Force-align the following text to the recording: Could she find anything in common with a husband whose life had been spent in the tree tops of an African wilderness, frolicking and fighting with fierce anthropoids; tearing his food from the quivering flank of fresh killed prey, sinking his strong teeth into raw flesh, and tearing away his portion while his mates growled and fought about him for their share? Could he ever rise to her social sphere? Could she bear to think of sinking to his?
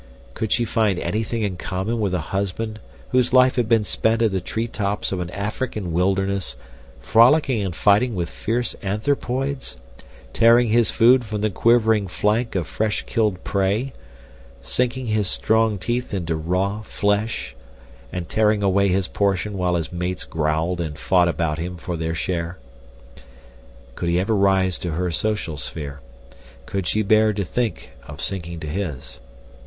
Could 0.33 0.51
she 0.51 0.65
find 0.65 0.97
anything 0.97 1.43
in 1.43 1.57
common 1.57 1.99
with 1.99 2.15
a 2.15 2.19
husband 2.33 2.79
whose 3.09 3.33
life 3.33 3.55
had 3.57 3.69
been 3.69 3.83
spent 3.83 4.23
in 4.23 4.31
the 4.31 4.41
tree 4.41 4.67
tops 4.67 5.11
of 5.11 5.19
an 5.19 5.29
African 5.29 5.93
wilderness, 5.93 6.57
frolicking 6.99 7.61
and 7.63 7.75
fighting 7.75 8.15
with 8.15 8.27
fierce 8.27 8.73
anthropoids; 8.81 9.77
tearing 10.33 10.69
his 10.69 10.89
food 10.89 11.23
from 11.23 11.41
the 11.41 11.51
quivering 11.51 12.07
flank 12.07 12.55
of 12.55 12.65
fresh 12.65 13.03
killed 13.03 13.43
prey, 13.43 13.93
sinking 14.63 15.05
his 15.05 15.27
strong 15.27 15.77
teeth 15.77 16.15
into 16.15 16.35
raw 16.35 16.81
flesh, 16.81 17.55
and 18.11 18.27
tearing 18.27 18.63
away 18.63 18.87
his 18.87 19.07
portion 19.07 19.55
while 19.55 19.75
his 19.75 19.91
mates 19.91 20.23
growled 20.23 20.81
and 20.81 20.97
fought 20.97 21.27
about 21.27 21.59
him 21.59 21.77
for 21.77 21.95
their 21.95 22.15
share? 22.15 22.57
Could 23.93 24.09
he 24.09 24.19
ever 24.19 24.35
rise 24.35 24.79
to 24.79 24.93
her 24.93 25.11
social 25.11 25.57
sphere? 25.57 25.99
Could 26.65 26.87
she 26.87 27.03
bear 27.03 27.33
to 27.33 27.45
think 27.45 27.91
of 28.07 28.19
sinking 28.19 28.61
to 28.61 28.67
his? 28.67 29.19